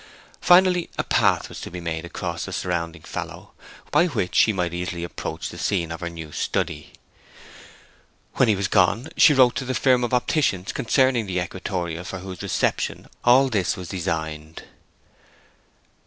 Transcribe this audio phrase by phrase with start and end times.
[0.41, 3.51] Finally, a path was to be made across the surrounding fallow,
[3.91, 6.93] by which she might easily approach the scene of her new study.
[8.33, 12.17] When he was gone she wrote to the firm of opticians concerning the equatorial for
[12.17, 14.63] whose reception all this was designed.